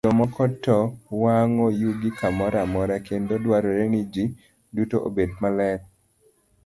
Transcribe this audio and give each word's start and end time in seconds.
Jomoko 0.05 0.43
to 0.63 0.77
wang'o 1.21 1.67
yugi 1.81 2.09
kamoro 2.19 2.57
amora, 2.65 2.95
kendo 3.07 3.33
dwarore 3.43 3.85
ni 3.91 4.01
ji 4.13 4.25
duto 4.75 4.97
obed 5.07 5.31
maler. 5.41 5.79